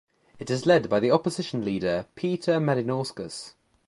[0.39, 3.53] It is led by Opposition Leader Peter Malinauskas